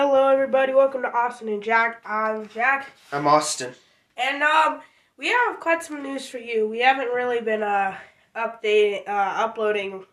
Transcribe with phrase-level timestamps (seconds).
[0.00, 0.72] Hello, everybody.
[0.72, 2.00] Welcome to Austin and Jack.
[2.06, 3.74] I'm Jack, I'm Austin.
[4.16, 4.80] and um,
[5.16, 6.68] we have quite some news for you.
[6.68, 7.96] We haven't really been uh
[8.36, 10.04] updating, uh, uploading,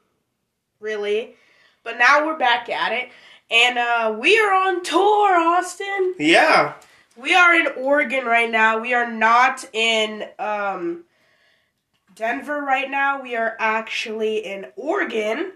[0.79, 1.36] really,
[1.84, 3.10] but now we're back at it,
[3.52, 6.15] and uh, we are on tour, Austin.
[6.17, 6.74] Yeah.
[7.15, 8.79] We are in Oregon right now.
[8.79, 11.04] We are not in um
[12.15, 13.22] Denver right now.
[13.22, 15.52] We are actually in Oregon.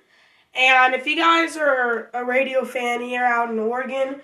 [0.54, 4.22] And if you guys are a radio fan here out in Oregon,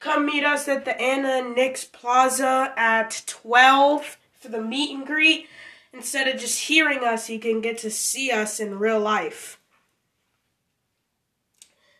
[0.00, 5.48] come meet us at the Anna Nick's Plaza at 12 for the meet and greet.
[5.92, 9.58] Instead of just hearing us, you can get to see us in real life.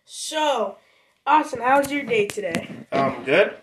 [0.04, 0.76] So,
[1.26, 2.86] Austin, how's your day today?
[2.92, 3.54] Um, good?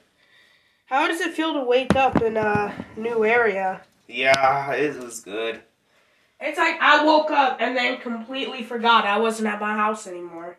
[0.86, 3.82] How does it feel to wake up in a new area?
[4.08, 5.62] Yeah, it was good.
[6.40, 10.58] It's like I woke up and then completely forgot I wasn't at my house anymore.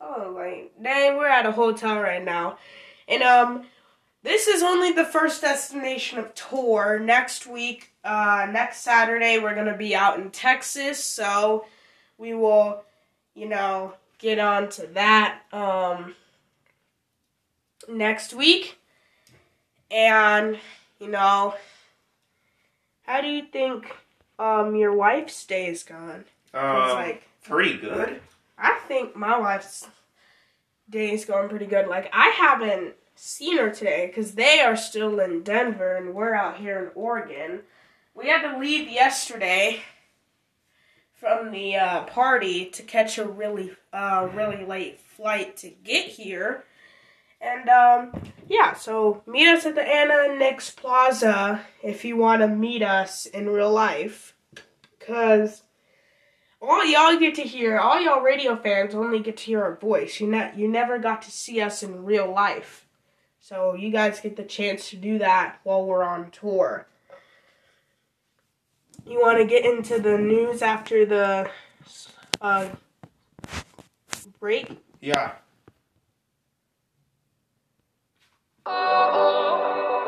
[0.00, 2.58] Oh, like dang, we're at a hotel right now,
[3.08, 3.64] and um,
[4.22, 6.98] this is only the first destination of tour.
[6.98, 11.64] Next week, uh, next Saturday, we're gonna be out in Texas, so
[12.18, 12.84] we will,
[13.34, 16.14] you know, get on to that um
[17.88, 18.78] next week,
[19.90, 20.58] and
[21.00, 21.54] you know,
[23.02, 23.86] how do you think?
[24.38, 26.24] Um your wife's day is gone.
[26.54, 28.20] Um, like pretty good.
[28.58, 29.88] I think my wife's
[30.88, 31.88] day is going pretty good.
[31.88, 36.58] Like I haven't seen her today because they are still in Denver and we're out
[36.58, 37.60] here in Oregon.
[38.14, 39.82] We had to leave yesterday
[41.12, 46.64] from the uh, party to catch a really uh, really late flight to get here.
[47.40, 48.12] And um,
[48.48, 52.82] yeah, so meet us at the Anna and Nick's Plaza if you want to meet
[52.82, 54.34] us in real life.
[55.00, 55.62] Cause
[56.60, 60.20] all y'all get to hear, all y'all radio fans only get to hear our voice.
[60.20, 62.86] You ne- you never got to see us in real life.
[63.40, 66.86] So you guys get the chance to do that while we're on tour.
[69.06, 71.48] You want to get into the news after the
[72.40, 72.68] uh,
[74.40, 74.68] break?
[75.00, 75.34] Yeah.
[78.66, 80.05] Baby,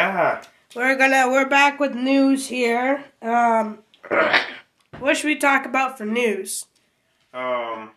[0.00, 0.42] Yeah.
[0.74, 3.04] We're gonna we're back with news here.
[3.20, 3.80] Um,
[4.98, 6.64] what should we talk about for news?
[7.34, 7.90] Um.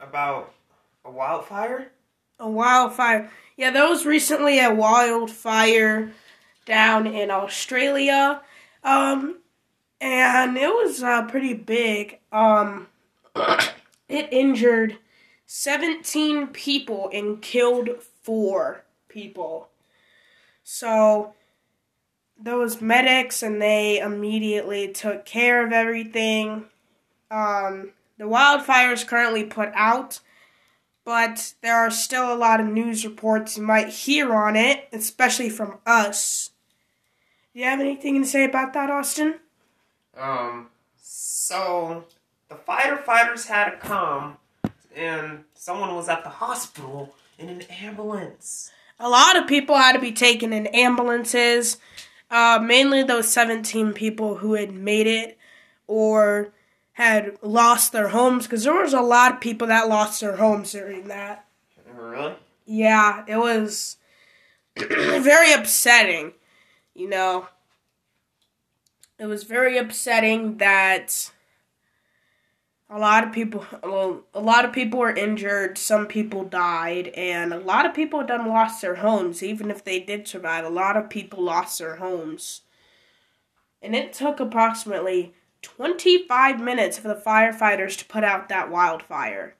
[0.00, 0.54] About
[1.04, 1.92] a wildfire?
[2.38, 3.30] A wildfire.
[3.58, 6.12] Yeah, there was recently a wildfire
[6.64, 8.40] down in Australia.
[8.82, 9.40] Um,
[10.00, 12.18] and it was uh, pretty big.
[12.32, 12.86] Um,
[14.08, 14.96] it injured
[15.44, 17.90] 17 people and killed
[18.22, 19.68] four people.
[20.62, 21.34] So,
[22.38, 26.66] those medics and they immediately took care of everything.
[27.30, 30.20] Um, the wildfire is currently put out
[31.04, 35.50] but there are still a lot of news reports you might hear on it, especially
[35.50, 36.50] from us.
[37.52, 39.34] Do you have anything to say about that, Austin?
[40.16, 40.68] Um.
[40.96, 42.04] So,
[42.48, 44.38] the firefighters had to come,
[44.96, 48.70] and someone was at the hospital in an ambulance.
[48.98, 51.78] A lot of people had to be taken in ambulances,
[52.30, 55.36] uh, mainly those 17 people who had made it
[55.86, 56.52] or
[56.92, 60.72] had lost their homes, because there was a lot of people that lost their homes
[60.72, 61.44] during that.
[61.92, 62.34] Really?
[62.66, 63.96] Yeah, it was
[64.76, 66.32] very upsetting,
[66.94, 67.48] you know.
[69.18, 71.32] It was very upsetting that
[72.90, 77.52] a lot of people well, a lot of people were injured, some people died, and
[77.52, 80.64] a lot of people done lost their homes even if they did survive.
[80.64, 82.62] A lot of people lost their homes.
[83.82, 89.56] And it took approximately 25 minutes for the firefighters to put out that wildfire.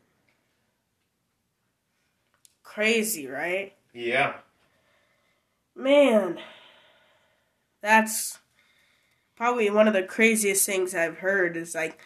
[2.63, 3.75] Crazy, right?
[3.93, 4.35] Yeah.
[5.77, 6.39] Man,
[7.83, 8.39] that's
[9.37, 11.99] probably one of the craziest things I've heard is like,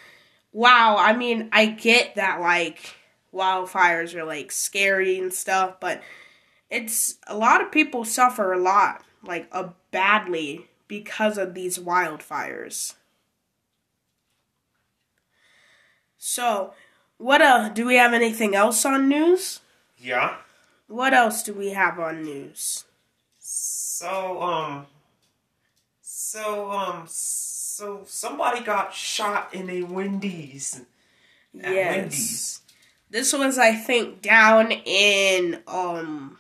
[0.58, 2.96] wow, I mean, I get that like
[3.32, 6.02] wildfires are like scary and stuff, but
[6.68, 12.94] it's a lot of people suffer a lot, like uh, badly because of these wildfires.
[16.16, 16.74] So,
[17.18, 19.60] what uh do we have anything else on news?
[19.96, 20.38] Yeah.
[20.88, 22.84] What else do we have on news?
[23.38, 24.86] So, um.
[26.02, 27.04] So, um.
[27.06, 27.57] So,
[28.06, 30.82] somebody got shot in a Wendy's.
[31.60, 31.96] At Yes.
[31.96, 32.60] Wendy's.
[33.10, 36.38] This was I think down in um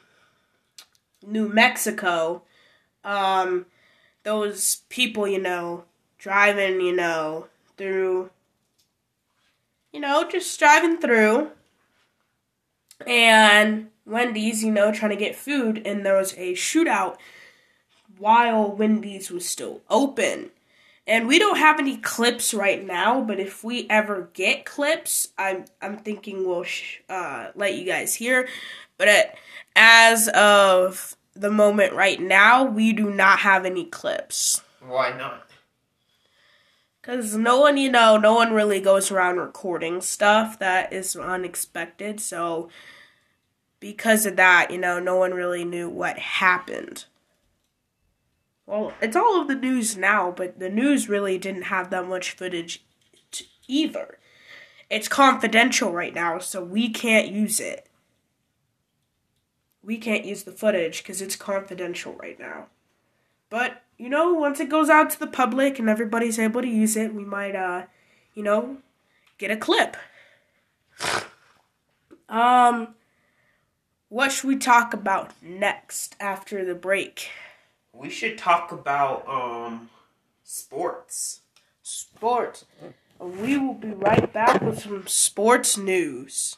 [1.26, 2.42] New Mexico.
[3.04, 3.66] Um
[4.24, 5.84] those people, you know,
[6.18, 8.30] driving, you know, through
[9.92, 11.50] you know, just driving through
[13.06, 17.16] and Wendy's, you know, trying to get food and there was a shootout
[18.18, 20.50] while Wendy's was still open.
[21.08, 25.64] And we don't have any clips right now, but if we ever get clips, I'm
[25.80, 28.46] I'm thinking we'll sh- uh, let you guys hear.
[28.98, 29.38] But at,
[29.74, 35.48] as of the moment right now, we do not have any clips Why not?
[37.00, 42.20] because no one, you know, no one really goes around recording stuff that is unexpected.
[42.20, 42.68] So
[43.80, 47.06] because of that, you know, no one really knew what happened.
[48.68, 52.32] Well, it's all of the news now, but the news really didn't have that much
[52.32, 52.82] footage
[53.30, 54.18] t- either.
[54.90, 57.88] It's confidential right now, so we can't use it.
[59.82, 62.66] We can't use the footage because it's confidential right now.
[63.48, 66.94] But, you know, once it goes out to the public and everybody's able to use
[66.94, 67.86] it, we might, uh,
[68.34, 68.76] you know,
[69.38, 69.96] get a clip.
[72.28, 72.96] Um,
[74.10, 77.30] what should we talk about next after the break?
[77.98, 79.90] We should talk about um
[80.44, 81.40] sports.
[81.82, 82.64] Sports.
[83.18, 86.56] We will be right back with some sports news.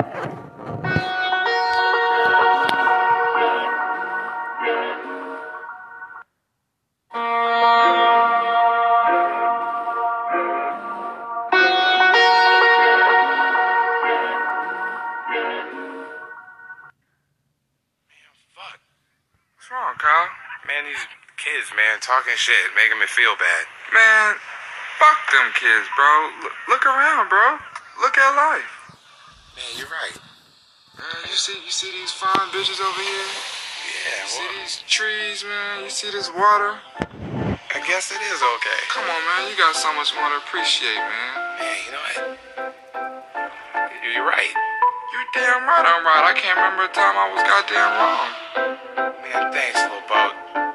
[0.00, 1.15] Fuck.
[21.66, 23.64] Kids, man, talking shit, making me feel bad.
[23.92, 24.36] Man,
[24.98, 26.30] fuck them kids, bro.
[26.42, 27.58] Look, look around, bro.
[28.00, 28.94] Look at life.
[29.56, 30.16] Man, you're right.
[30.98, 33.30] Man, you see, you see these fine bitches over here.
[33.86, 35.84] Yeah, You see these trees, man.
[35.84, 36.74] You see this water.
[37.74, 38.80] I guess it is okay.
[38.88, 39.50] Come on, man.
[39.50, 41.30] You got so much more to appreciate, man.
[41.58, 42.18] Man, you know what?
[44.04, 44.54] You- You're right.
[45.12, 45.84] You're damn right.
[45.84, 46.24] I'm right.
[46.30, 48.28] I can't remember a time I was goddamn wrong.
[49.22, 50.65] Man, thanks, little bug.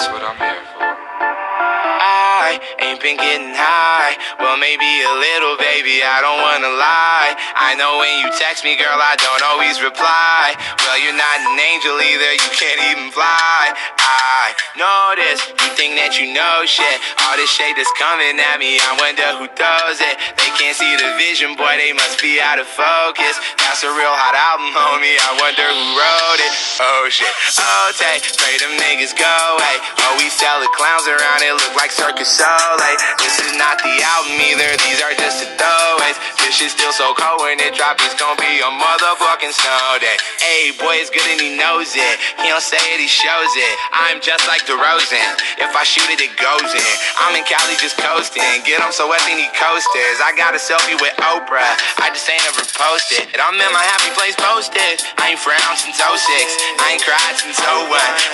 [0.00, 0.80] That's what I'm here for.
[0.80, 4.16] I ain't been getting high.
[4.40, 7.36] Well, maybe a little, baby, I don't wanna lie.
[7.36, 10.56] I know when you text me, girl, I don't always reply.
[10.88, 13.76] Well, you're not an angel either, you can't even fly.
[14.00, 16.96] I know this, you think that you know shit.
[17.28, 20.16] All this shade that's coming at me, I wonder who throws it.
[20.40, 23.36] They can't see the vision, boy, they must be out of focus.
[23.80, 26.52] That's a real hot album, homie, I wonder who wrote it.
[26.84, 29.76] Oh shit, oh, take, pray them niggas go away.
[30.04, 32.76] Oh, we sell the clowns around, it look like Circus Soleil.
[33.24, 36.20] This is not the album either, these are just the throwaways.
[36.44, 40.20] This shit's still so cold when it drop, it's gonna be a motherfucking snow day.
[40.44, 42.14] Hey, boy, it's good and he knows it.
[42.36, 43.74] He don't say it, he shows it.
[43.96, 45.40] I'm just like DeRozan.
[45.56, 46.94] If I shoot it, it goes in.
[47.16, 48.44] I'm in Cali just coasting.
[48.68, 50.20] Get him so wet, they need coasters.
[50.20, 51.72] I got a selfie with Oprah.
[51.96, 53.30] I just ain't ever posted.
[53.40, 55.00] I'm in my happy place posted.
[55.18, 56.06] I ain't frowned since 06.
[56.06, 57.86] I ain't cried since 01.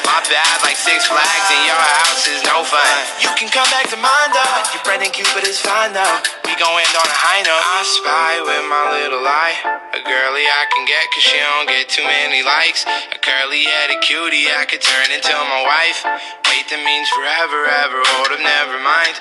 [0.05, 2.97] My bad, like six flags in your house is no fun.
[3.23, 4.57] You can come back to mine though.
[4.73, 6.17] Your friend and Cupid is fine though.
[6.45, 7.65] We gon' end on a high note.
[7.65, 9.57] I spy with my little eye.
[9.97, 12.85] A girly I can get cause she don't get too many likes.
[12.87, 16.01] A curly headed cutie I could turn into my wife.
[16.49, 18.01] Wait, that means forever, ever.
[18.17, 19.15] Hold up, oh, never mind.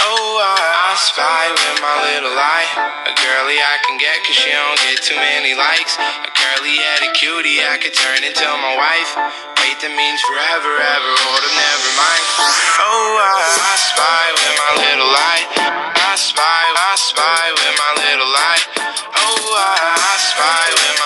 [0.00, 2.68] Oh, I, I spy with my little eye.
[3.08, 5.94] A girly I can get cause she don't get too many likes.
[5.96, 9.10] A curly headed cutie I could turn into my wife.
[9.62, 11.12] Wait, that means forever, ever.
[11.24, 12.24] Hold up, never mind.
[12.82, 15.44] Oh, I, I spy with my little eye.
[15.96, 18.64] I spy, I spy with my little eye.
[19.14, 20.97] Oh, I, I spy with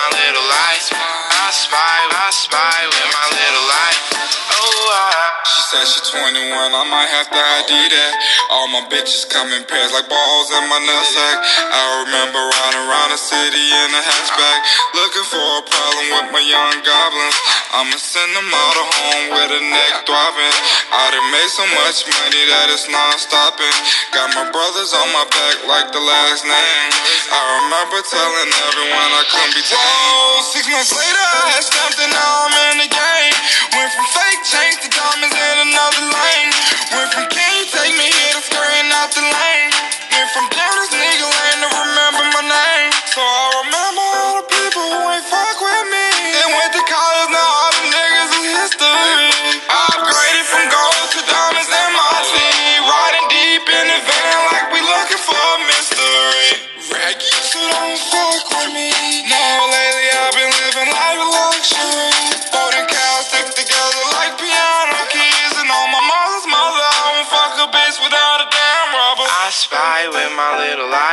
[5.73, 8.13] said she 21, I might have to ID that.
[8.53, 11.37] All my bitches come in pairs like balls in my nutsack.
[11.41, 14.59] I remember riding around the city in a hatchback,
[14.93, 17.37] looking for a problem with my young goblins.
[17.73, 20.55] I'ma send them all to home with a neck throbbing.
[20.93, 23.77] I done made so much money that it's non-stopping.
[24.13, 26.89] Got my brothers on my back like the last name.
[27.33, 29.65] I remember telling everyone I couldn't be.
[29.65, 33.35] Whoa, six months later I had stamped and now I'm in the game.
[33.73, 36.53] Went from fake chains to diamonds in another lane.
[36.93, 37.25] Went from
[70.93, 71.12] eye.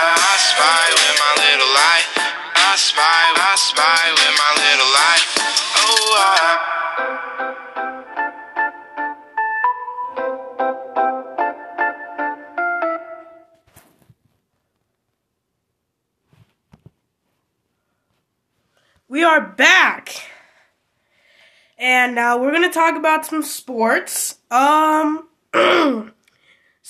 [0.00, 2.04] I spy with my little eye.
[2.54, 5.24] I spy, I spy with my little eye.
[5.76, 6.68] Oh, I.
[19.08, 20.30] We are back.
[21.76, 24.38] And uh, we're going to talk about some sports.
[24.50, 25.28] Um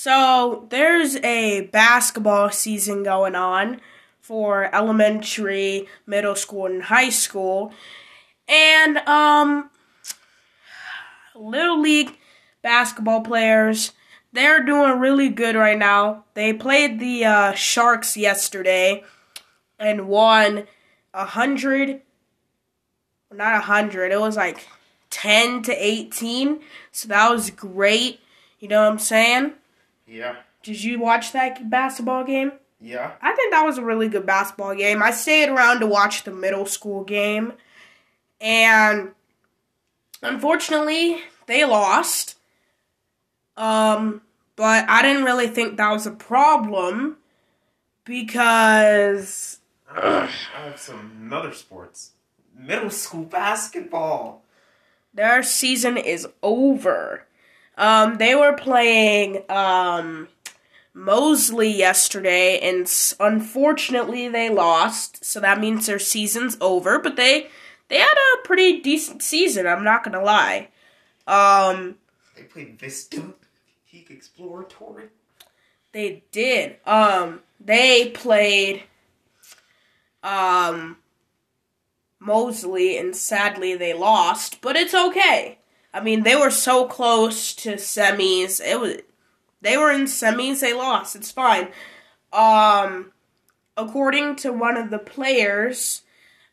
[0.01, 3.81] So there's a basketball season going on
[4.21, 7.73] for elementary, middle school, and high school.
[8.47, 9.71] And um
[11.35, 12.17] Little League
[12.63, 13.91] basketball players,
[14.33, 16.27] they're doing really good right now.
[16.35, 19.03] They played the uh, Sharks yesterday
[19.81, 20.69] and won
[21.13, 22.03] a hundred
[23.33, 24.69] not a hundred, it was like
[25.11, 26.61] ten to eighteen.
[26.93, 28.21] So that was great.
[28.61, 29.55] You know what I'm saying?
[30.09, 30.37] Yeah.
[30.63, 32.53] Did you watch that basketball game?
[32.81, 33.13] Yeah.
[33.21, 35.03] I think that was a really good basketball game.
[35.03, 37.53] I stayed around to watch the middle school game,
[38.41, 39.11] and
[40.23, 42.37] unfortunately, they lost.
[43.57, 44.23] Um,
[44.57, 47.17] but I didn't really think that was a problem
[48.05, 49.59] because
[49.91, 52.13] I have some other sports.
[52.57, 54.43] Middle school basketball.
[55.15, 57.25] their season is over.
[57.79, 60.29] Um, they were playing um,
[60.93, 65.25] Mosley yesterday, and unfortunately they lost.
[65.25, 66.99] So that means their season's over.
[66.99, 67.49] But they
[67.89, 69.67] they had a pretty decent season.
[69.67, 70.69] I'm not gonna lie.
[71.27, 71.97] Um,
[72.37, 73.23] They played Vista
[73.91, 75.05] Peak Exploratory.
[75.93, 76.77] they did.
[76.85, 78.83] Um, they played
[80.23, 80.97] um
[82.19, 84.61] Mosley, and sadly they lost.
[84.61, 85.58] But it's okay.
[85.93, 88.61] I mean, they were so close to semis.
[88.65, 88.97] It was
[89.61, 90.61] they were in semis.
[90.61, 91.17] They lost.
[91.17, 91.69] It's fine.
[92.33, 93.13] Um,
[93.77, 96.03] according to one of the players,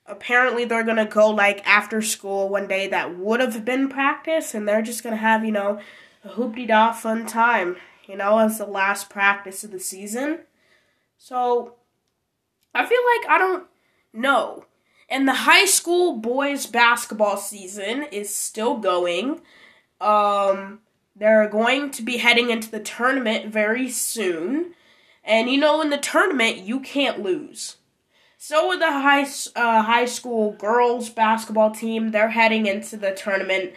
[0.06, 4.68] apparently they're gonna go like after school one day that would have been practice, and
[4.68, 5.80] they're just gonna have you know
[6.24, 7.75] a hoopty da fun time.
[8.08, 10.39] You know, as the last practice of the season.
[11.18, 11.75] So
[12.74, 13.68] I feel like I don't
[14.13, 14.65] know.
[15.09, 19.41] And the high school boys basketball season is still going.
[20.01, 20.79] Um,
[21.15, 24.74] they're going to be heading into the tournament very soon.
[25.24, 27.77] And you know, in the tournament, you can't lose.
[28.37, 33.74] So with the high uh, high school girls basketball team, they're heading into the tournament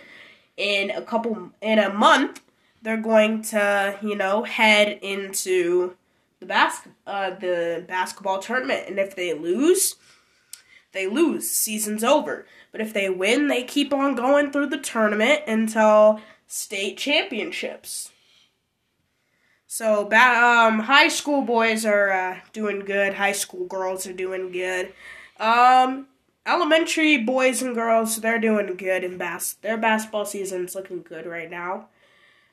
[0.56, 2.42] in a couple in a month.
[2.82, 5.96] They're going to, you know, head into
[6.40, 9.96] the bas- uh, the basketball tournament, and if they lose,
[10.92, 11.51] they lose.
[11.51, 12.46] Season's over.
[12.72, 18.11] But if they win, they keep on going through the tournament until state championships.
[19.66, 23.14] So, um, high school boys are uh, doing good.
[23.14, 24.94] High school girls are doing good.
[25.38, 26.07] Um,
[26.46, 29.55] elementary boys and girls, they're doing good in bas.
[29.61, 31.88] Their basketball season's looking good right now.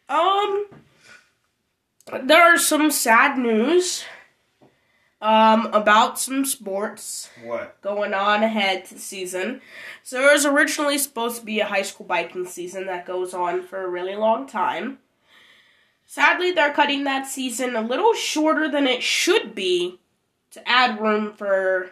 [0.09, 0.65] Um,
[2.23, 4.03] there are some sad news.
[5.21, 7.81] Um, about some sports What?
[7.81, 9.61] going on ahead to season.
[10.03, 13.63] So there was originally supposed to be a high school biking season that goes on
[13.63, 14.99] for a really long time.
[16.05, 19.99] Sadly, they're cutting that season a little shorter than it should be
[20.51, 21.91] to add room for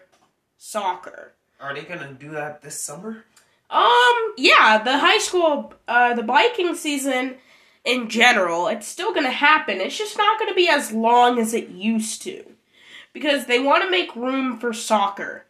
[0.58, 1.32] soccer.
[1.60, 3.26] Are they gonna do that this summer?
[3.70, 7.38] Um, yeah, the high school, uh, the biking season
[7.84, 9.82] in general, it's still gonna happen.
[9.82, 12.44] It's just not gonna be as long as it used to.
[13.14, 15.46] Because they want to make room for soccer.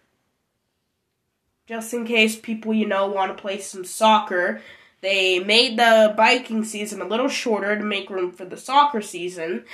[1.66, 4.62] Just in case people, you know, want to play some soccer.
[5.02, 9.66] They made the biking season a little shorter to make room for the soccer season.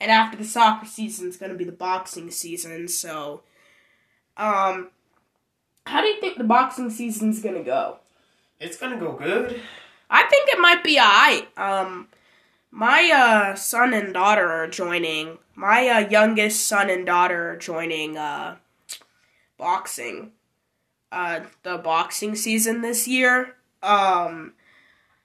[0.00, 3.42] And after the soccer season is gonna be the boxing season, so
[4.36, 4.90] um
[5.86, 7.98] how do you think the boxing season's gonna go?
[8.58, 9.60] It's gonna go good.
[10.10, 11.48] I think it might be alright.
[11.56, 12.08] Um,
[12.72, 15.38] my uh, son and daughter are joining.
[15.54, 18.56] My uh, youngest son and daughter are joining uh,
[19.58, 20.32] boxing.
[21.12, 23.56] Uh, the boxing season this year.
[23.82, 24.54] Um,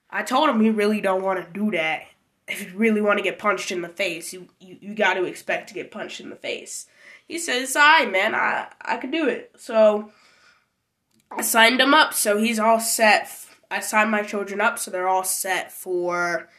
[0.09, 2.03] I told him you really don't want to do that.
[2.49, 5.23] If you really want to get punched in the face, you you, you got to
[5.23, 6.87] expect to get punched in the face.
[7.25, 10.11] He says, "Alright, man, I I could do it." So
[11.31, 13.29] I signed him up, so he's all set.
[13.71, 16.49] I signed my children up, so they're all set for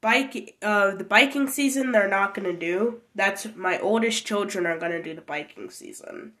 [0.00, 0.56] bike.
[0.62, 1.92] Uh, the biking season.
[1.92, 3.00] They're not gonna do.
[3.14, 6.32] That's my oldest children are gonna do the biking season.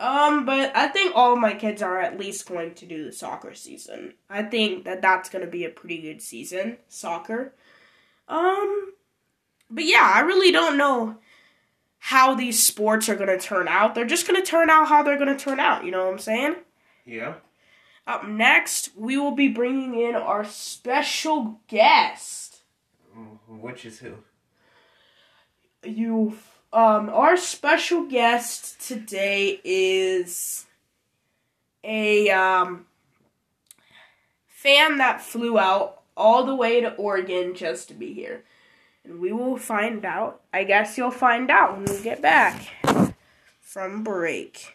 [0.00, 3.54] Um, but I think all my kids are at least going to do the soccer
[3.54, 4.14] season.
[4.28, 7.54] I think that that's gonna be a pretty good season, soccer.
[8.28, 8.92] Um,
[9.70, 11.16] but yeah, I really don't know
[11.98, 13.94] how these sports are gonna turn out.
[13.94, 15.84] They're just gonna turn out how they're gonna turn out.
[15.84, 16.56] You know what I'm saying?
[17.06, 17.34] Yeah.
[18.06, 22.43] Up next, we will be bringing in our special guest.
[23.64, 24.16] Which is who?
[25.82, 26.36] You,
[26.70, 30.66] um, our special guest today is
[31.82, 32.84] a um
[34.46, 38.44] fan that flew out all the way to Oregon just to be here.
[39.02, 40.42] And we will find out.
[40.52, 42.68] I guess you'll find out when we get back
[43.62, 44.74] from break.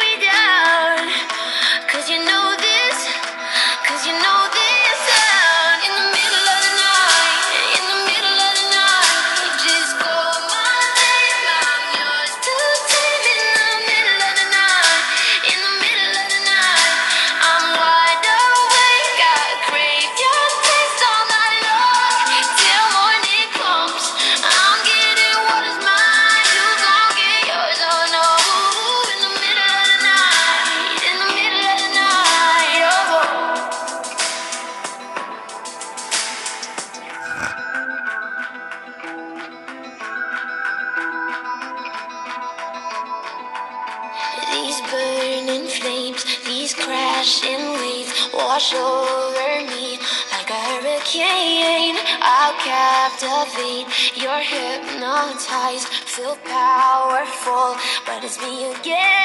[56.11, 59.20] feel powerful, but it's me again.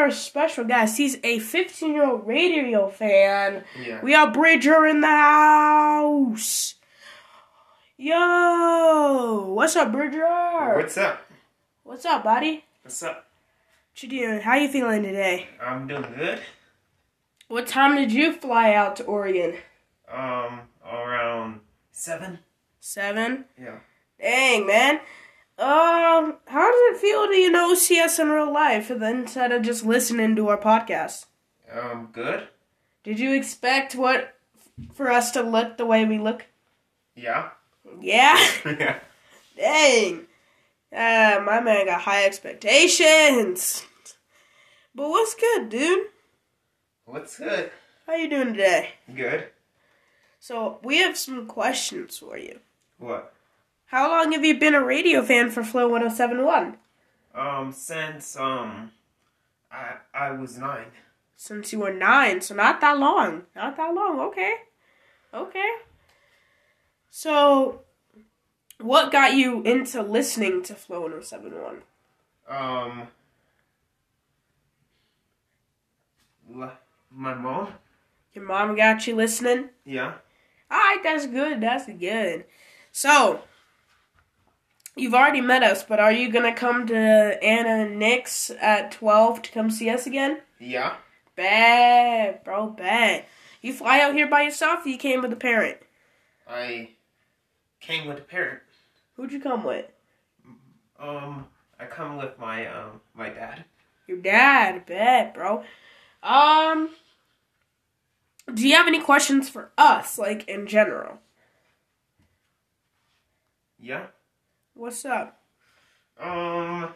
[0.00, 0.96] Our special guest.
[0.96, 3.64] He's a 15 year old radio fan.
[3.80, 4.00] Yeah.
[4.02, 6.74] We are Bridger in the house.
[7.96, 10.76] Yo, what's up, Bridger?
[10.76, 11.20] What's up?
[11.82, 12.64] What's up, buddy?
[12.82, 13.26] What's up?
[13.92, 14.40] What you doing?
[14.40, 15.48] How you feeling today?
[15.62, 16.40] I'm doing good.
[17.48, 19.56] What time did you fly out to Oregon?
[20.10, 21.60] Um, around
[21.92, 22.38] seven.
[22.80, 23.44] Seven.
[23.60, 23.80] Yeah.
[24.18, 25.00] Dang, man.
[25.60, 29.60] Um, how does it feel to you know see us in real life instead of
[29.60, 31.26] just listening to our podcast?
[31.70, 32.48] Um, good.
[33.04, 34.34] Did you expect what
[34.94, 36.46] for us to look the way we look?
[37.14, 37.50] Yeah.
[38.00, 38.42] Yeah.
[38.64, 39.00] yeah.
[39.54, 40.26] Dang.
[40.90, 43.84] Uh, my man got high expectations.
[44.94, 46.06] But what's good, dude?
[47.04, 47.70] What's good?
[48.06, 48.92] How you doing today?
[49.14, 49.48] Good.
[50.38, 52.60] So we have some questions for you.
[52.96, 53.34] What?
[53.90, 56.76] How long have you been a radio fan for Flow 1071?
[57.34, 58.92] Um, since um,
[59.72, 60.92] I I was nine.
[61.34, 63.46] Since you were nine, so not that long.
[63.56, 64.54] Not that long, okay.
[65.34, 65.68] Okay.
[67.10, 67.80] So,
[68.78, 71.82] what got you into listening to Flow 1071?
[72.48, 73.08] Um,
[77.10, 77.74] my mom.
[78.34, 79.70] Your mom got you listening?
[79.84, 80.14] Yeah.
[80.70, 81.60] Alright, that's good.
[81.60, 82.44] That's good.
[82.92, 83.42] So,
[85.00, 86.94] you've already met us, but are you gonna come to
[87.42, 90.42] Anna and Nick's at 12 to come see us again?
[90.58, 90.96] Yeah.
[91.36, 93.24] Bad, bro, bad.
[93.62, 95.78] You fly out here by yourself or you came with a parent?
[96.46, 96.90] I
[97.80, 98.60] came with a parent.
[99.14, 99.86] Who'd you come with?
[100.98, 101.46] Um,
[101.78, 103.64] I come with my um my dad.
[104.06, 105.62] Your dad, bad, bro.
[106.22, 106.90] Um,
[108.52, 111.18] do you have any questions for us, like in general?
[113.78, 114.06] Yeah.
[114.80, 115.38] What's up?
[116.18, 116.88] Um,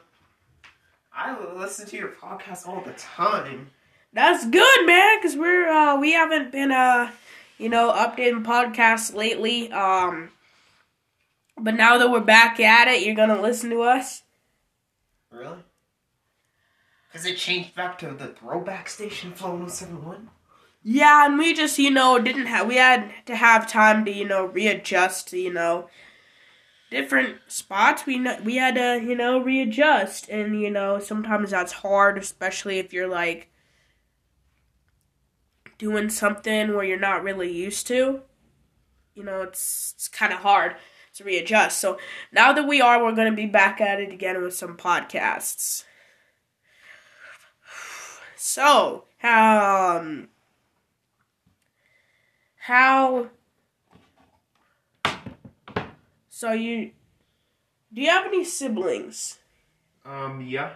[1.14, 3.72] I listen to your podcast all the time.
[4.10, 7.10] That's good, man, because we're uh we haven't been uh
[7.58, 9.70] you know updating podcasts lately.
[9.70, 10.30] Um,
[11.58, 14.22] but now that we're back at it, you're gonna listen to us.
[15.30, 15.58] Really?
[17.12, 20.30] Because it changed back to the throwback station Flow 1071?
[20.82, 24.26] Yeah, and we just, you know, didn't have, we had to have time to, you
[24.26, 25.90] know, readjust you know,
[26.94, 28.06] different spots.
[28.06, 30.28] We, we had to, you know, readjust.
[30.28, 33.50] And, you know, sometimes that's hard, especially if you're, like,
[35.76, 38.22] doing something where you're not really used to.
[39.14, 40.76] You know, it's, it's kind of hard
[41.14, 41.78] to readjust.
[41.78, 41.98] So
[42.32, 45.84] now that we are, we're going to be back at it again with some podcasts.
[48.36, 50.28] So, um,
[52.58, 53.30] how
[56.36, 56.90] so you
[57.92, 59.38] do you have any siblings
[60.04, 60.74] Um, yeah.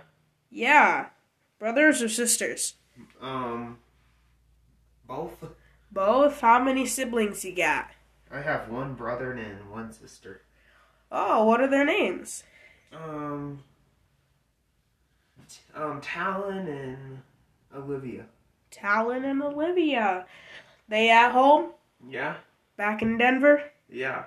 [0.51, 1.07] yeah
[1.59, 2.75] brothers or sisters
[3.21, 3.79] Um,
[5.05, 5.45] both.
[5.91, 7.91] both how many siblings you got
[8.31, 10.43] I have one brother and one sister.
[11.11, 12.45] oh what are their names
[12.93, 13.65] Um,
[15.75, 17.23] um, Talon and
[17.75, 18.27] Olivia.
[18.71, 20.25] talon and olivia
[20.89, 21.71] they at home
[22.09, 22.37] Yeah?
[22.77, 24.27] back in denver Yeah.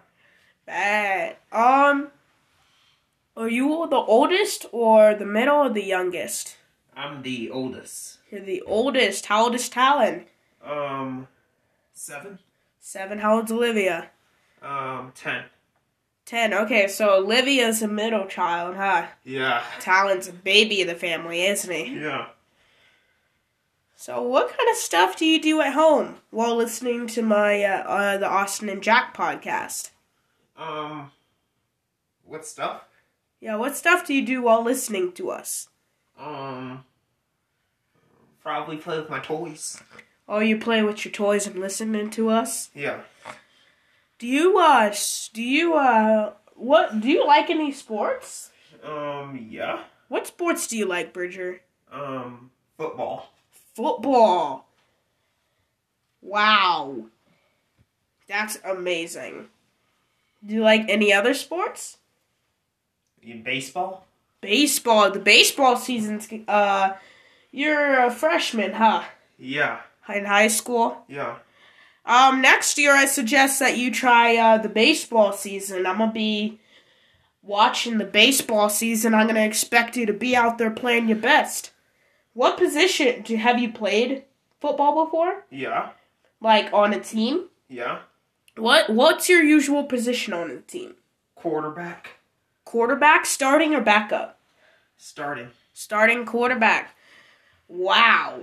[0.71, 2.07] Bad um
[3.35, 6.57] are you the oldest or the middle or the youngest
[6.95, 8.19] I'm the oldest.
[8.29, 10.25] you're the oldest how old is talon
[10.65, 11.27] Um,
[11.93, 12.39] seven?
[12.79, 14.11] seven how old's olivia
[14.61, 15.43] Um, ten.
[16.25, 16.53] Ten.
[16.53, 19.07] Okay, so Olivia's a middle child, huh?
[19.25, 19.63] Yeah.
[19.79, 21.99] Talon's a baby of the family, isn't he?
[21.99, 22.27] Yeah.
[23.95, 27.83] So, what kind of stuff do you do at home while listening to my uh,
[27.83, 29.89] uh, the Austin and Jack podcast?
[30.57, 31.11] Um,
[32.23, 32.83] what stuff?
[33.39, 35.69] Yeah, what stuff do you do while listening to us?
[36.19, 36.83] Um,
[38.43, 39.81] probably play with my toys.
[40.27, 42.69] Oh, you play with your toys and listening to us.
[42.75, 43.01] Yeah.
[44.19, 44.93] Do you uh
[45.33, 48.51] do you uh what do you like any sports?
[48.83, 49.83] Um, yeah.
[50.09, 51.61] What sports do you like, Bridger?
[51.91, 53.31] Um, football.
[53.73, 54.67] Football.
[56.21, 57.05] Wow.
[58.27, 59.49] That's amazing.
[60.45, 61.97] Do you like any other sports?
[63.21, 64.05] In baseball?
[64.41, 65.11] Baseball.
[65.11, 66.93] The baseball season's uh
[67.51, 69.03] you're a freshman, huh?
[69.37, 69.81] Yeah.
[70.13, 71.03] In high school.
[71.07, 71.37] Yeah.
[72.05, 75.85] Um next year I suggest that you try uh the baseball season.
[75.85, 76.59] I'm gonna be
[77.43, 79.13] watching the baseball season.
[79.13, 81.71] I'm gonna expect you to be out there playing your best.
[82.33, 84.23] What position do have you played
[84.59, 85.45] football before?
[85.51, 85.89] Yeah.
[86.39, 87.49] Like on a team?
[87.67, 87.99] Yeah.
[88.55, 90.95] What what's your usual position on the team?
[91.35, 92.19] Quarterback.
[92.65, 94.39] Quarterback, starting or backup?
[94.97, 95.49] Starting.
[95.73, 96.95] Starting quarterback.
[97.67, 98.41] Wow.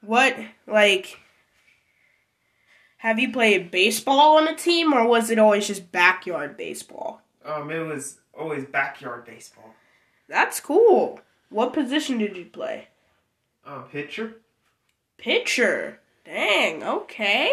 [0.00, 1.20] What like
[2.98, 7.22] have you played baseball on a team or was it always just backyard baseball?
[7.44, 9.74] Um, it was always backyard baseball.
[10.28, 11.20] That's cool.
[11.50, 12.88] What position did you play?
[13.66, 14.36] Um, pitcher.
[15.18, 15.98] Pitcher.
[16.24, 17.50] Dang, okay.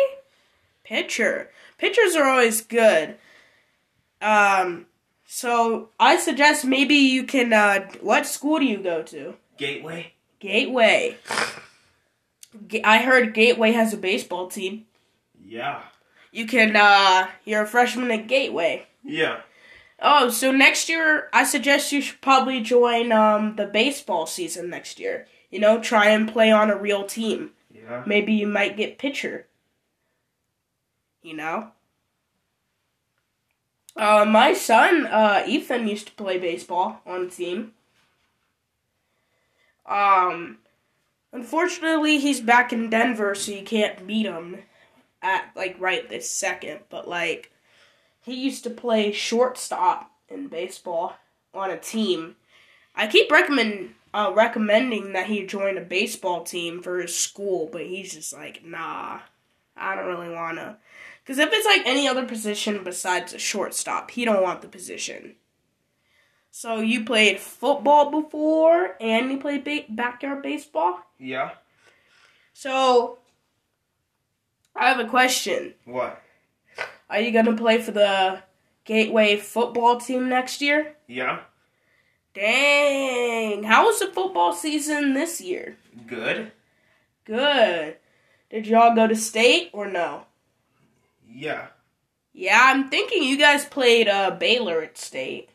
[0.90, 1.52] Pitcher.
[1.78, 3.16] Pitchers are always good.
[4.22, 4.88] Um
[5.24, 9.36] so I suggest maybe you can uh what school do you go to?
[9.58, 10.14] Gateway.
[10.40, 11.18] Gateway.
[12.84, 14.86] I heard Gateway has a baseball team.
[15.46, 15.84] Yeah.
[16.32, 18.88] You can uh you're a freshman at Gateway.
[19.04, 19.42] Yeah.
[20.02, 25.00] Oh, so next year I suggest you should probably join um the baseball season next
[25.00, 25.28] year.
[25.52, 27.52] You know, try and play on a real team.
[27.72, 28.04] Yeah.
[28.08, 29.46] Maybe you might get pitcher.
[31.22, 31.72] You know?
[33.96, 37.74] Uh, my son, uh, Ethan used to play baseball on the team.
[39.86, 40.60] Um,
[41.34, 44.60] unfortunately, he's back in Denver, so you can't meet him
[45.22, 46.82] at, like, right this second.
[46.90, 47.52] But, like,
[48.22, 51.16] he used to play shortstop in baseball
[51.54, 52.36] on a team.
[52.96, 57.86] I keep recommend uh, recommending that he join a baseball team for his school, but
[57.86, 59.20] he's just like, nah,
[59.78, 60.78] I don't really wanna.
[61.30, 65.36] Because if it's like any other position besides a shortstop, he don't want the position.
[66.50, 71.02] So you played football before, and you played ba- backyard baseball.
[71.20, 71.52] Yeah.
[72.54, 73.20] So
[74.76, 75.76] I have a question.
[75.86, 76.20] What?
[77.12, 78.42] Are you gonna play for the
[78.86, 80.96] Gateway football team next year?
[81.06, 81.42] Yeah.
[82.34, 83.62] Dang.
[83.62, 85.78] How was the football season this year?
[86.08, 86.54] Good.
[87.24, 87.98] Good.
[88.50, 90.26] Did y'all go to state or no?
[91.32, 91.68] Yeah.
[92.34, 95.50] Yeah, I'm thinking you guys played uh, Baylor at state.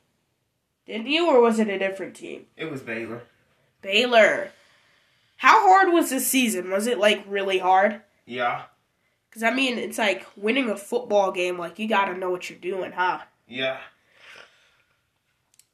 [0.87, 2.47] Didn't you, or was it a different team?
[2.57, 3.23] It was Baylor.
[3.81, 4.51] Baylor.
[5.37, 6.71] How hard was this season?
[6.71, 8.03] Was it like really hard?
[8.27, 8.63] Yeah.
[9.29, 12.59] Because I mean, it's like winning a football game, like you gotta know what you're
[12.59, 13.21] doing, huh?
[13.49, 13.79] Yeah.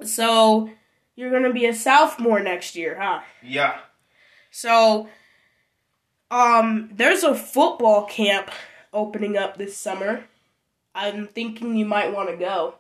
[0.03, 0.71] So,
[1.15, 3.21] you're gonna be a sophomore next year, huh?
[3.43, 3.79] Yeah.
[4.51, 5.09] So,
[6.31, 8.51] um, there's a football camp
[8.93, 10.25] opening up this summer.
[10.95, 12.75] I'm thinking you might want to go.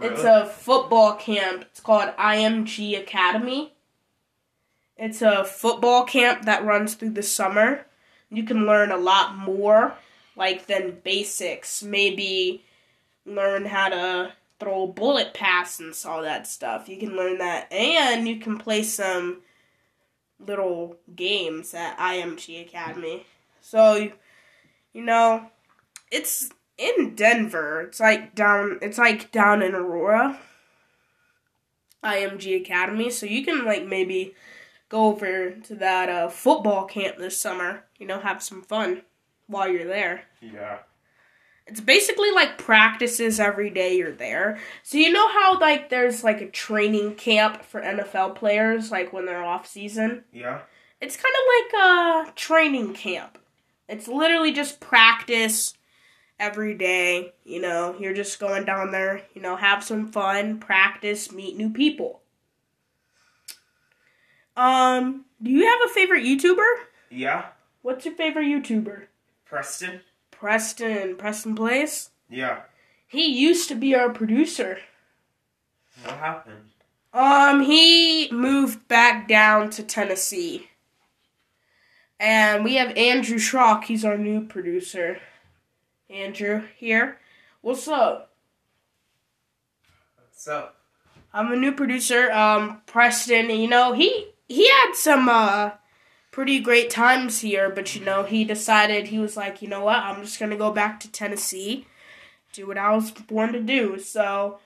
[0.00, 1.62] It's a football camp.
[1.62, 3.74] It's called IMG Academy.
[4.96, 7.86] It's a football camp that runs through the summer.
[8.30, 9.94] You can learn a lot more,
[10.36, 11.82] like than basics.
[11.82, 12.64] Maybe
[13.26, 16.88] learn how to throw a bullet pass and all that stuff.
[16.88, 19.40] You can learn that, and you can play some
[20.38, 23.26] little games at IMG Academy.
[23.60, 24.10] So,
[24.92, 25.50] you, know,
[26.10, 27.82] it's in Denver.
[27.82, 28.78] It's like down.
[28.82, 30.38] It's like down in Aurora.
[32.02, 33.10] IMG Academy.
[33.10, 34.34] So you can like maybe
[34.88, 37.84] go over to that uh, football camp this summer.
[37.98, 39.02] You know, have some fun
[39.46, 40.24] while you're there.
[40.40, 40.78] Yeah.
[41.66, 44.58] It's basically like practices every day you're there.
[44.82, 49.26] So you know how like there's like a training camp for NFL players like when
[49.26, 50.24] they're off season?
[50.32, 50.62] Yeah.
[51.00, 53.38] It's kind of like a training camp.
[53.90, 55.74] It's literally just practice
[56.38, 57.96] every day, you know.
[57.98, 62.22] You're just going down there, you know, have some fun, practice, meet new people.
[64.56, 66.74] Um, do you have a favorite YouTuber?
[67.10, 67.46] Yeah.
[67.82, 69.06] What's your favorite YouTuber?
[69.44, 70.02] Preston.
[70.30, 72.10] Preston, Preston Place.
[72.28, 72.60] Yeah.
[73.08, 74.78] He used to be our producer.
[76.04, 76.70] What happened?
[77.12, 80.69] Um, he moved back down to Tennessee.
[82.20, 85.18] And we have Andrew Schrock, he's our new producer.
[86.10, 87.18] Andrew here.
[87.62, 88.34] What's up?
[90.30, 90.68] So.
[91.32, 92.30] I'm a new producer.
[92.30, 95.70] Um, Preston, you know, he he had some uh
[96.30, 99.98] pretty great times here, but you know, he decided he was like, you know what,
[99.98, 101.86] I'm just gonna go back to Tennessee,
[102.52, 103.98] do what I was born to do.
[103.98, 104.58] So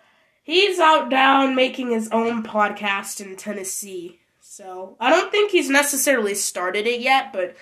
[0.42, 4.18] he's out down making his own podcast in Tennessee.
[4.54, 7.56] So I don't think he's necessarily started it yet, but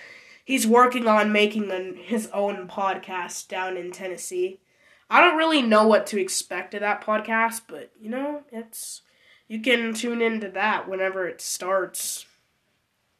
[0.44, 4.60] he's working on making an, his own podcast down in Tennessee.
[5.08, 9.00] I don't really know what to expect of that podcast, but you know, it's
[9.48, 12.26] you can tune into that whenever it starts.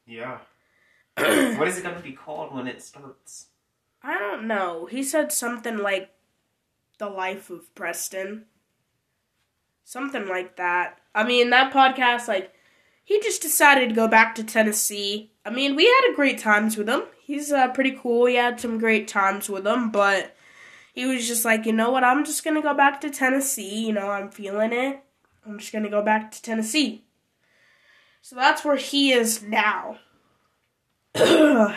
[0.05, 0.41] Yeah.
[1.17, 3.47] what is it going to be called when it starts?
[4.03, 4.85] I don't know.
[4.85, 6.11] He said something like
[6.99, 8.45] the life of Preston.
[9.83, 10.99] Something like that.
[11.15, 12.53] I mean, that podcast like
[13.05, 15.33] he just decided to go back to Tennessee.
[15.45, 17.03] I mean, we had a great times with him.
[17.25, 18.23] He's uh, pretty cool.
[18.23, 20.37] We had some great times with him, but
[20.93, 22.05] he was just like, you know what?
[22.05, 23.87] I'm just gonna go back to Tennessee.
[23.87, 25.03] You know, I'm feeling it.
[25.47, 27.05] I'm just gonna go back to Tennessee.
[28.21, 29.99] So that's where he is now.
[31.15, 31.75] well,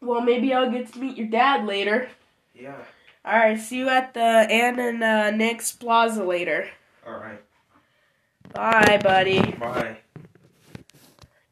[0.00, 2.08] maybe I'll get to meet your dad later.
[2.54, 2.76] Yeah.
[3.24, 6.68] All right, see you at the Ann and uh, Nick's Plaza later.
[7.06, 7.40] Alright.
[8.54, 9.40] Bye, buddy.
[9.52, 9.98] Bye.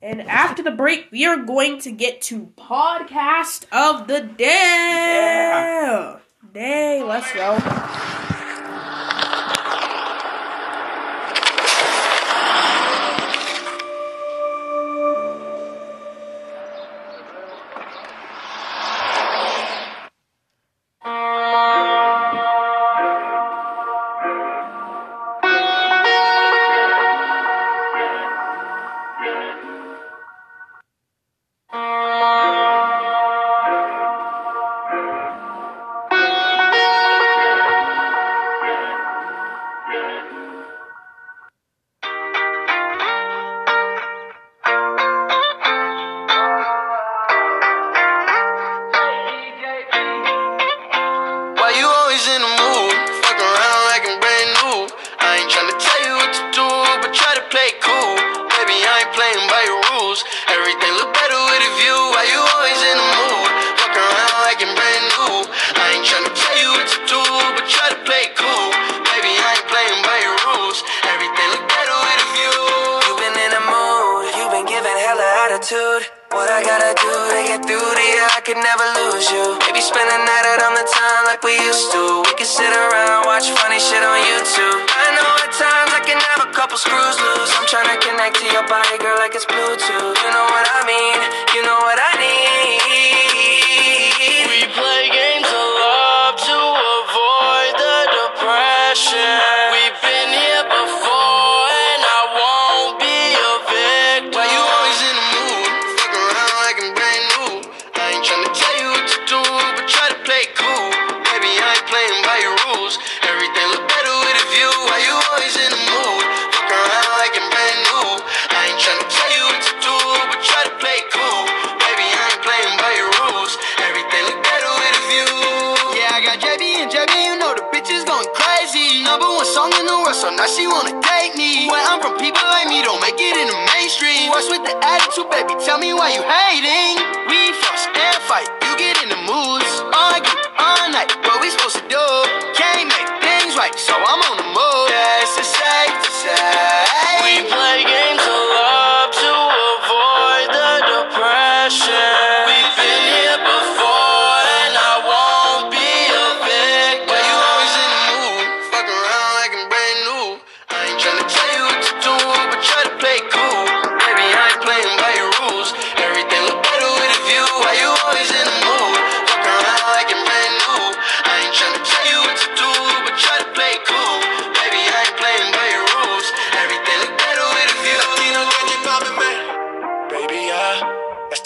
[0.01, 6.17] And after the break, we are going to get to podcast of the day.
[6.53, 8.29] Day, let's go.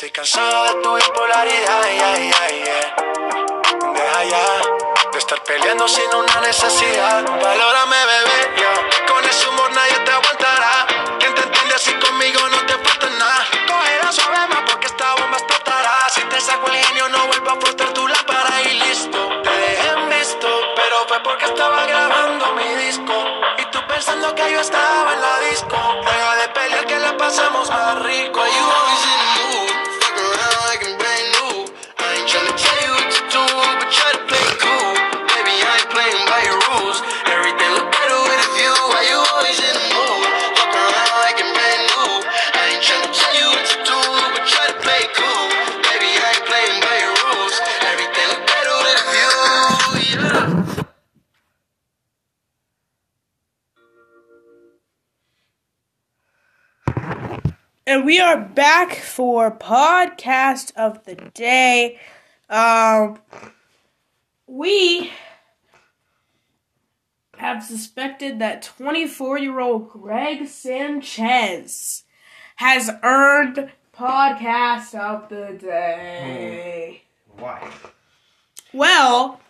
[0.06, 1.82] Estoy cansado de tu bipolaridad.
[1.84, 2.96] Yeah, yeah, yeah.
[3.92, 7.24] Deja ya de estar peleando sin una necesidad.
[7.24, 8.56] Valórame, bebé.
[8.56, 9.06] yeah.
[9.06, 10.86] Con ese humor nadie te aguantará.
[11.18, 13.46] Quien te entiende así conmigo no te falta nada.
[13.66, 16.08] Cogerá suave más porque esta bomba explotará.
[16.10, 19.42] Si te saco el genio, no vuelvo a frotar tu lámpara y listo.
[19.42, 23.14] Te dejé en visto, pero fue porque estaba grabando mi disco.
[23.58, 25.76] Y tú pensando que yo estaba en la disco.
[26.04, 28.40] Deja de pelear que la pasamos más rico.
[28.40, 29.55] Why
[58.26, 61.96] are back for podcast of the day.
[62.50, 63.20] Um,
[64.48, 65.12] we
[67.38, 72.02] have suspected that 24 year old Greg Sanchez
[72.56, 77.02] has earned podcast of the day.
[77.38, 77.70] Why?
[78.72, 79.40] Well,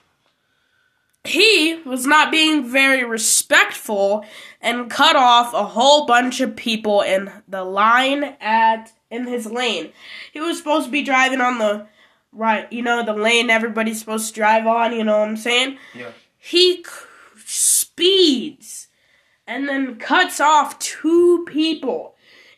[1.27, 4.25] he was not being very respectful
[4.61, 9.93] and cut off a whole bunch of people in the line at in his lane.
[10.33, 11.87] He was supposed to be driving on the
[12.33, 15.79] right, you know, the lane everybody's supposed to drive on, you know what I'm saying?
[15.95, 16.11] Yeah.
[16.39, 16.91] He c-
[17.45, 18.89] speeds
[19.47, 22.15] and then cuts off two people.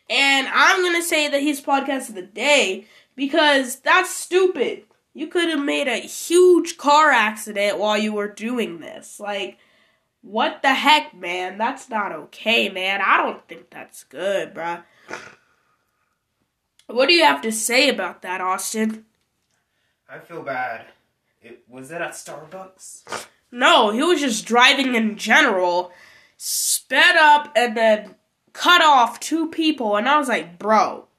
[0.09, 4.83] And I'm going to say that he's podcast of the day because that's stupid.
[5.19, 9.19] You could have made a huge car accident while you were doing this.
[9.19, 9.57] Like,
[10.21, 11.57] what the heck, man?
[11.57, 13.01] That's not okay, man.
[13.05, 14.81] I don't think that's good, bruh.
[16.87, 19.03] What do you have to say about that, Austin?
[20.09, 20.85] I feel bad.
[21.41, 23.27] It was it at Starbucks?
[23.51, 25.91] No, he was just driving in general,
[26.37, 28.15] sped up, and then
[28.53, 29.97] cut off two people.
[29.97, 31.09] And I was like, bro,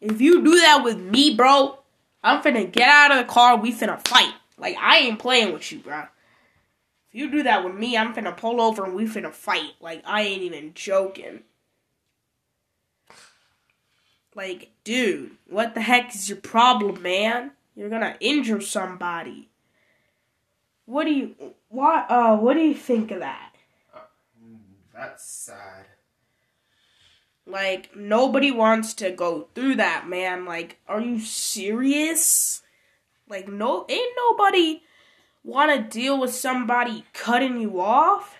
[0.00, 1.80] if you do that with me, bro,
[2.24, 3.56] I'm finna get out of the car.
[3.56, 4.32] We finna fight.
[4.56, 6.04] Like, I ain't playing with you, bro.
[7.10, 9.74] If you do that with me, I'm finna pull over and we finna fight.
[9.80, 11.40] Like, I ain't even joking.
[14.34, 17.52] Like, dude, what the heck is your problem, man?
[17.76, 19.50] You're gonna injure somebody.
[20.86, 21.34] What do you
[21.68, 23.52] what uh what do you think of that?
[24.92, 25.86] That's sad.
[27.46, 30.44] Like nobody wants to go through that, man.
[30.44, 32.62] Like are you serious?
[33.28, 34.82] Like no ain't nobody
[35.42, 38.38] want to deal with somebody cutting you off?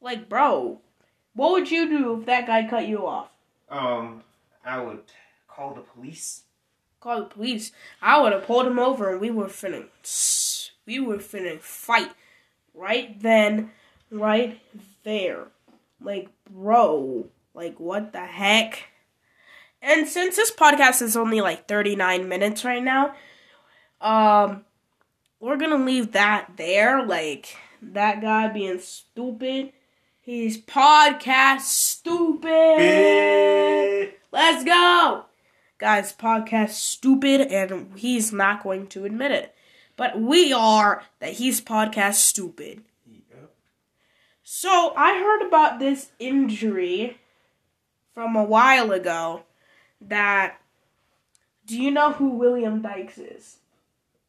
[0.00, 0.80] Like bro,
[1.34, 3.30] what would you do if that guy cut you off?
[3.70, 4.22] Um,
[4.64, 5.02] I would
[5.46, 6.42] call the police.
[7.00, 7.72] Call the police.
[8.02, 9.86] I would have pulled him over and we were finna
[10.86, 12.12] we were finna fight
[12.74, 13.70] right then,
[14.10, 14.60] right
[15.04, 15.48] there.
[16.00, 18.84] Like, bro, like what the heck?
[19.80, 23.14] And since this podcast is only like 39 minutes right now,
[24.00, 24.64] um,
[25.40, 27.04] we're gonna leave that there.
[27.04, 29.72] Like that guy being stupid.
[30.20, 32.48] He's podcast stupid.
[34.30, 35.24] Let's go,
[35.78, 36.12] guys.
[36.12, 39.54] Podcast stupid, and he's not going to admit it.
[39.96, 42.82] But we are that he's podcast stupid.
[43.06, 43.54] Yep.
[44.42, 47.16] So I heard about this injury
[48.18, 49.42] from a while ago.
[50.00, 50.60] That
[51.66, 53.58] do you know who William Dykes is?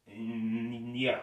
[0.08, 1.22] Mm, yeah.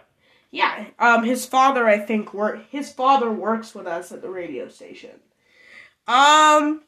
[0.51, 2.69] Yeah, um, his father, I think, work.
[2.69, 5.11] His father works with us at the radio station.
[6.09, 6.81] Um,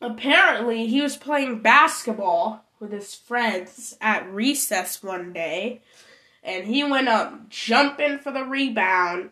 [0.00, 5.80] apparently, he was playing basketball with his friends at recess one day,
[6.44, 9.30] and he went up jumping for the rebound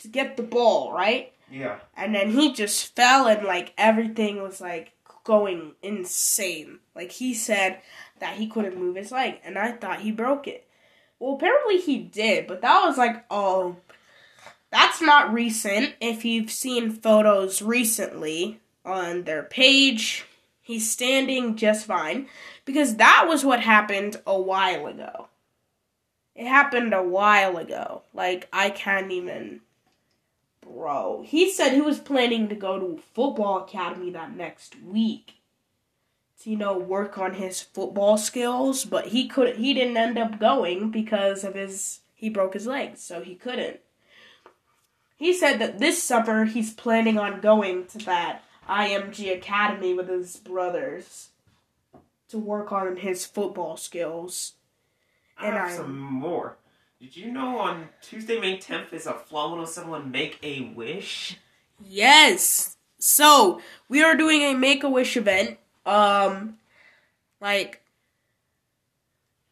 [0.00, 1.33] to get the ball, right?
[1.50, 1.78] Yeah.
[1.96, 4.92] And then he just fell, and like everything was like
[5.24, 6.80] going insane.
[6.94, 7.80] Like he said
[8.20, 10.66] that he couldn't move his leg, and I thought he broke it.
[11.18, 13.76] Well, apparently he did, but that was like, oh,
[14.70, 15.94] that's not recent.
[16.00, 20.24] If you've seen photos recently on their page,
[20.60, 22.28] he's standing just fine
[22.64, 25.28] because that was what happened a while ago.
[26.34, 28.02] It happened a while ago.
[28.12, 29.60] Like, I can't even.
[30.66, 35.34] Bro, he said he was planning to go to football academy that next week
[36.42, 40.38] to you know work on his football skills, but he could he didn't end up
[40.40, 43.80] going because of his he broke his leg, so he couldn't.
[45.16, 50.36] He said that this summer he's planning on going to that IMG academy with his
[50.36, 51.28] brothers
[52.28, 54.54] to work on his football skills.
[55.38, 56.56] I And have I- some more.
[57.04, 61.36] Did you know on Tuesday, May 10th is a flow of someone make a wish?
[61.84, 62.78] Yes.
[62.98, 65.58] So we are doing a Make a Wish event.
[65.84, 66.56] Um,
[67.42, 67.82] like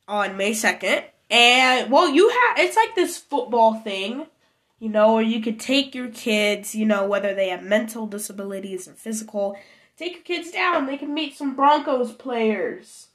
[0.09, 4.29] on May second, and well, you have it's like this football thing,
[4.79, 8.89] you know, where you could take your kids, you know, whether they have mental disabilities
[8.89, 9.59] or physical,
[9.99, 10.87] take your kids down.
[10.87, 13.09] They can meet some Broncos players.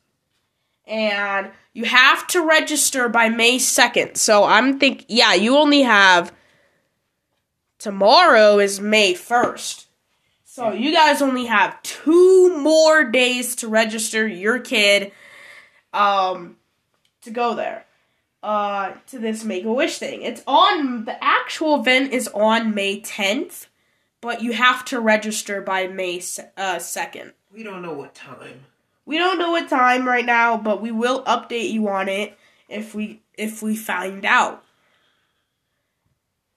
[0.87, 4.17] And you have to register by May 2nd.
[4.17, 6.33] So I'm think yeah, you only have
[7.77, 9.85] tomorrow is May 1st.
[10.45, 15.11] So you guys only have two more days to register your kid
[15.93, 16.57] um
[17.21, 17.85] to go there.
[18.41, 20.23] Uh to this make a wish thing.
[20.23, 23.67] It's on the actual event is on May 10th,
[24.21, 26.17] but you have to register by May
[26.57, 27.33] uh 2nd.
[27.53, 28.65] We don't know what time.
[29.07, 32.37] We don't know what time right now, but we will update you on it
[32.67, 34.65] if we if we find out.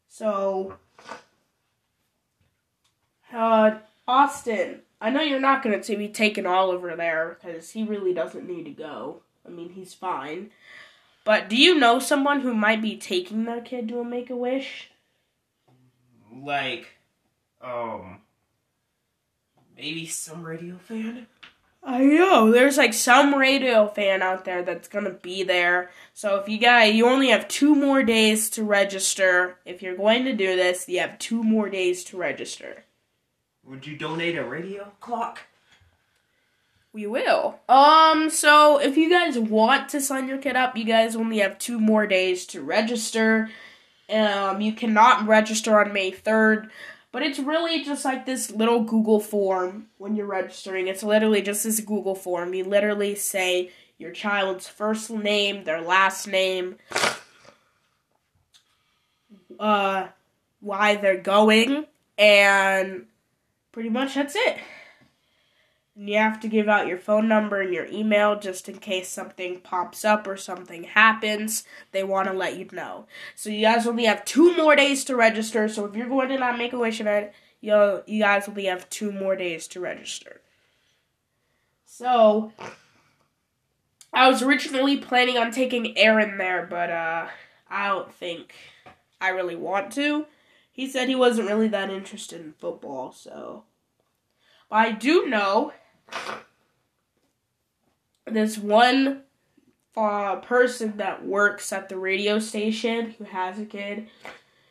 [0.08, 0.74] So
[3.32, 3.78] uh
[4.08, 8.48] Austin, I know you're not going to be taking Oliver there cuz he really doesn't
[8.48, 9.22] need to go.
[9.46, 10.50] I mean, he's fine.
[11.22, 14.34] But do you know someone who might be taking their kid to a make a
[14.34, 14.90] wish?
[16.34, 16.98] Like,
[17.60, 18.22] um,
[19.76, 21.28] maybe some radio fan?
[21.82, 22.52] I know.
[22.52, 25.90] There's like some radio fan out there that's gonna be there.
[26.12, 29.56] So if you guys, you only have two more days to register.
[29.64, 32.84] If you're going to do this, you have two more days to register.
[33.64, 35.40] Would you donate a radio clock?
[36.92, 37.60] We will.
[37.68, 41.58] Um, so if you guys want to sign your kid up, you guys only have
[41.58, 43.48] two more days to register.
[44.08, 46.68] Um, you cannot register on May 3rd,
[47.12, 50.88] but it's really just like this little Google form when you're registering.
[50.88, 52.54] It's literally just this Google form.
[52.54, 56.76] You literally say your child's first name, their last name,
[59.58, 60.08] uh,
[60.60, 61.86] why they're going,
[62.16, 63.06] and
[63.72, 64.58] pretty much that's it.
[66.02, 69.60] You have to give out your phone number and your email just in case something
[69.60, 71.64] pops up or something happens.
[71.92, 73.04] They want to let you know.
[73.34, 75.68] So you guys only have two more days to register.
[75.68, 78.88] So if you're going to that Make a Wish event, you you guys only have
[78.88, 80.40] two more days to register.
[81.84, 82.52] So
[84.10, 87.26] I was originally planning on taking Aaron there, but uh,
[87.68, 88.54] I don't think
[89.20, 90.24] I really want to.
[90.72, 93.64] He said he wasn't really that interested in football, so.
[94.70, 95.74] But I do know
[98.26, 99.22] this one
[99.96, 104.08] uh, person that works at the radio station who has a kid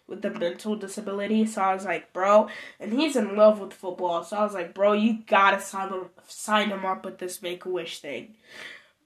[0.08, 1.46] with a mental disability.
[1.46, 4.24] So I was like, bro, and he's in love with football.
[4.24, 7.66] So I was like, bro, you gotta sign him, sign him up with this Make
[7.66, 8.36] a Wish thing.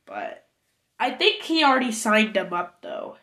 [0.06, 0.46] But
[1.00, 3.18] I think he already signed him up though.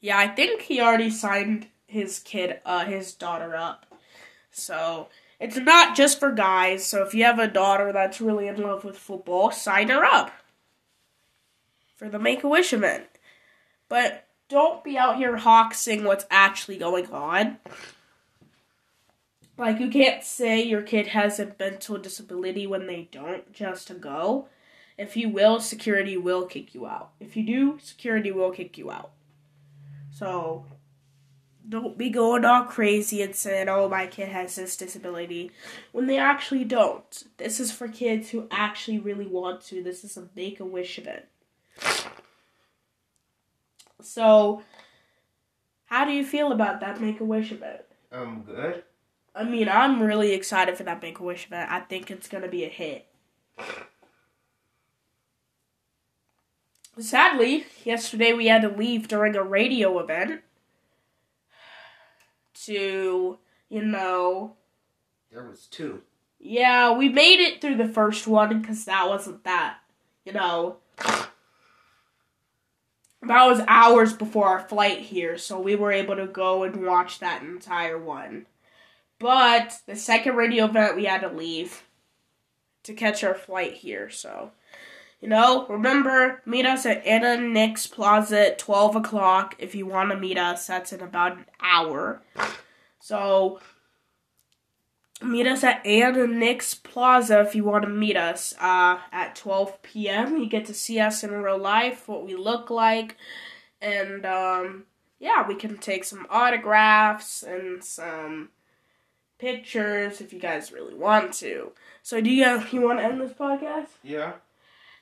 [0.00, 3.86] Yeah, I think he already signed his kid, uh, his daughter up.
[4.50, 5.08] So
[5.40, 8.84] It's not just for guys, so if you have a daughter that's really in love
[8.84, 10.32] with football, sign her up
[11.96, 13.04] for the Make a Wish event.
[13.88, 17.58] But don't be out here hawksing what's actually going on.
[19.56, 23.94] Like, you can't say your kid has a mental disability when they don't just to
[23.94, 24.48] go.
[24.96, 27.10] If you will, security will kick you out.
[27.20, 29.10] If you do, security will kick you out.
[30.12, 30.64] So,
[31.68, 35.50] don't be going all crazy and saying, oh, my kid has this disability
[35.92, 37.24] when they actually don't.
[37.36, 39.82] This is for kids who actually really want to.
[39.82, 41.24] This is a make a wish event.
[44.00, 44.62] So,
[45.86, 47.82] how do you feel about that make a wish event?
[48.10, 48.84] I'm good.
[49.34, 51.70] I mean, I'm really excited for that make a wish event.
[51.70, 53.06] I think it's going to be a hit.
[56.98, 60.42] Sadly, yesterday we had to leave during a radio event
[62.66, 63.38] to,
[63.68, 64.56] you know,
[65.30, 66.02] There was two.
[66.38, 69.78] yeah, we made it through the first one because that wasn't that,
[70.24, 70.76] you know.
[73.20, 77.18] That was hours before our flight here, so we were able to go and watch
[77.18, 78.46] that entire one.
[79.18, 81.82] But the second radio event, we had to leave
[82.84, 84.52] to catch our flight here, so.
[85.20, 90.10] You know, remember, meet us at Anna Nick's Plaza at 12 o'clock if you want
[90.10, 90.66] to meet us.
[90.68, 92.22] That's in about an hour.
[93.00, 93.58] So,
[95.20, 99.82] meet us at Anna Nick's Plaza if you want to meet us uh, at 12
[99.82, 100.36] p.m.
[100.36, 103.16] You get to see us in real life, what we look like,
[103.80, 104.84] and um,
[105.18, 108.50] yeah, we can take some autographs and some
[109.38, 111.72] pictures if you guys really want to.
[112.02, 113.88] So, do you you want to end this podcast?
[114.04, 114.34] Yeah.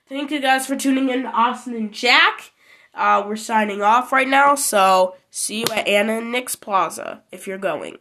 [0.09, 2.53] Thank you guys for tuning in to Austin and Jack.
[2.95, 7.49] Uh, we're signing off right now, so see you at Anna and Nick's Plaza if
[7.49, 7.99] you're going.